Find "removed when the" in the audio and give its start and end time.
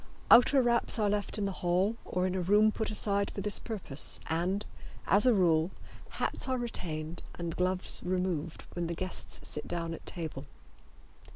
8.03-8.95